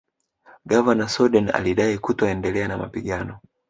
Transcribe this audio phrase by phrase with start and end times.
[0.65, 3.39] Gavana Soden alidai kutoendelea na mapigano